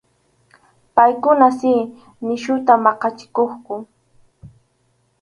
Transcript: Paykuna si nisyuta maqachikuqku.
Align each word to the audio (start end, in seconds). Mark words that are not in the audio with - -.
Paykuna 0.95 1.47
si 1.59 1.71
nisyuta 2.25 2.73
maqachikuqku. 2.83 3.75